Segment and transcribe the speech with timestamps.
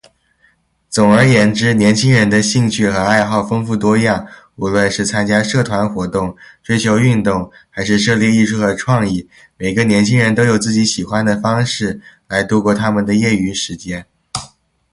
[0.89, 4.25] 总而言之，年轻人的兴趣和爱好丰富多样。
[4.55, 14.07] 无论是参加社团活动、追求运动，还是涉猎艺术和创意，每个年轻人都有自己喜欢的方式来度过他们的业余时间。